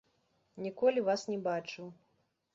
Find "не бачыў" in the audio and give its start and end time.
1.33-1.95